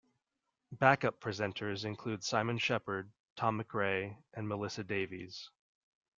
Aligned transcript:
Backup 0.71 1.21
presenters 1.21 1.85
include 1.85 2.23
Simon 2.23 2.57
Shepherd, 2.57 3.11
Tom 3.35 3.61
McRae 3.61 4.17
and 4.33 4.49
Melissa 4.49 4.83
Davies. 4.83 5.51